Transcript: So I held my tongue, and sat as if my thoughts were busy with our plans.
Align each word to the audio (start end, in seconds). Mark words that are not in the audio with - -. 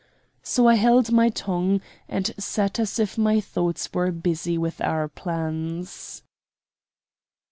So 0.41 0.67
I 0.67 0.73
held 0.77 1.11
my 1.11 1.29
tongue, 1.29 1.79
and 2.09 2.31
sat 2.39 2.79
as 2.79 2.97
if 2.97 3.19
my 3.19 3.39
thoughts 3.39 3.87
were 3.93 4.11
busy 4.11 4.57
with 4.57 4.81
our 4.81 5.07
plans. 5.07 6.23